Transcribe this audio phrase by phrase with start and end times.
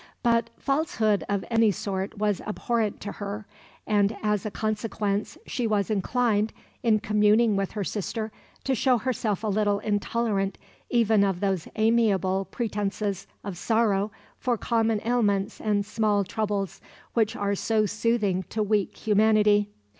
[0.23, 3.45] But falsehood of any sort was abhorrent to her,
[3.85, 8.31] and as a consequence she was inclined, in communing with her sister,
[8.63, 10.57] to show herself a little intolerant
[10.89, 14.09] even of those amiable pretences of sorrow
[14.39, 16.81] for common ailments and small troubles
[17.13, 19.69] which are so soothing to weak humanity.